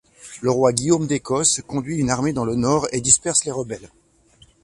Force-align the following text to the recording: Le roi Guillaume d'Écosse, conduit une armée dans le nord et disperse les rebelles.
Le 0.41 0.49
roi 0.49 0.73
Guillaume 0.73 1.05
d'Écosse, 1.05 1.61
conduit 1.67 1.97
une 1.97 2.09
armée 2.09 2.33
dans 2.33 2.43
le 2.43 2.55
nord 2.55 2.87
et 2.91 3.01
disperse 3.01 3.45
les 3.45 3.51
rebelles. 3.51 3.91